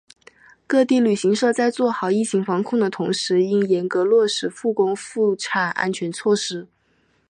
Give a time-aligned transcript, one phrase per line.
[0.65, 6.67] 各地旅行社在做好疫情防控的同时应严格落实复工复产安全措施